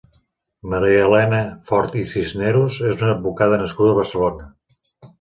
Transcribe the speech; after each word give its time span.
Marialena 0.71 1.41
Fort 1.69 1.95
i 2.01 2.07
Cisneros 2.15 2.83
és 2.95 2.99
una 3.07 3.15
advocada 3.19 3.63
nascuda 3.67 3.97
a 3.97 4.03
Barcelona. 4.03 4.53